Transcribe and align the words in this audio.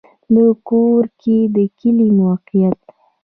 د 0.33 0.35
ګورکي 0.67 1.37
کلی 1.79 2.07
موقعیت 2.19 2.79